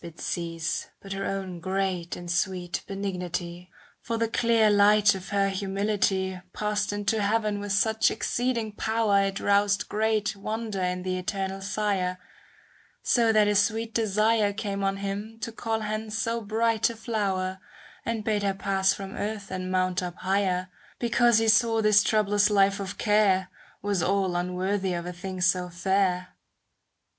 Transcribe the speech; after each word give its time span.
67 0.03 0.31
CANZONIERE 0.63 0.87
But 0.99 1.13
her 1.13 1.25
own 1.27 1.59
great 1.59 2.15
and 2.15 2.31
sweet 2.31 2.81
benignity; 2.87 3.69
For 4.01 4.17
the 4.17 4.27
clear 4.27 4.71
light 4.71 5.13
of 5.13 5.29
her 5.29 5.49
humility 5.49 6.41
Passed 6.53 6.91
into 6.91 7.21
heaven 7.21 7.59
with 7.59 7.71
such 7.71 8.09
exceeding 8.09 8.71
power 8.71 9.21
It 9.25 9.39
roused 9.39 9.87
great 9.89 10.35
wonder 10.35 10.81
in 10.81 11.03
the 11.03 11.19
Eternal 11.19 11.61
Sire, 11.61 12.17
So 13.03 13.31
that 13.31 13.47
a 13.47 13.53
sweet 13.53 13.93
desire 13.93 14.53
Came 14.53 14.83
on 14.83 14.97
Him 14.97 15.37
to 15.41 15.51
call 15.51 15.81
hence 15.81 16.17
so 16.17 16.41
bright 16.41 16.89
a 16.89 16.95
flower, 16.95 17.59
And 18.03 18.23
bade 18.23 18.41
her 18.41 18.55
pass 18.55 18.95
from 18.95 19.13
earth 19.13 19.51
and 19.51 19.69
mount 19.71 20.01
up 20.01 20.15
higher, 20.15 20.69
Because 20.97 21.37
He 21.37 21.47
saw 21.47 21.79
this 21.79 22.01
troublous 22.01 22.49
life 22.49 22.79
of 22.79 22.97
care 22.97 23.51
Was 23.83 24.01
all 24.01 24.35
unworthy 24.35 24.93
of 24.95 25.05
a 25.05 25.13
thing 25.13 25.41
so 25.41 25.69
fair. 25.69 26.29